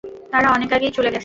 তারা 0.31 0.47
অনেক 0.51 0.69
আগেই 0.73 0.91
চলে 0.91 1.09
গেছে। 1.09 1.19